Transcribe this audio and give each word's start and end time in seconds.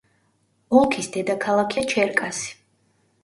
ოლქის 0.79 1.09
დედაქალაქია 1.17 1.83
ჩერკასი. 1.93 2.49